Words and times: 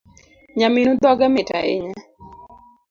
Nyaminu 0.57 0.91
dhoge 1.01 1.27
mit 1.33 1.49
ahinya 1.59 2.01